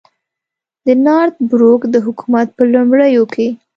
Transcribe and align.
د 0.85 0.87
نارت 1.05 1.35
بروک 1.49 1.81
د 1.93 1.95
حکومت 2.05 2.47
په 2.57 2.63
لومړیو 2.73 3.23
کې. 3.33 3.47